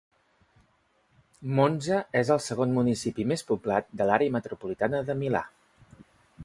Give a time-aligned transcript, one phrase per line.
[1.59, 5.45] Monza és el segon municipi més poblat de l'àrea metropolitana de Milà.